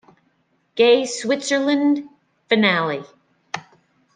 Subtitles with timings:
[0.73, 2.09] Gay Switzerland
[2.49, 3.05] Finale.